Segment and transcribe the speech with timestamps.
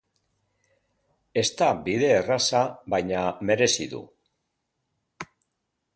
[1.41, 2.63] Ez da bide erraza,
[2.97, 4.01] baina merezi du.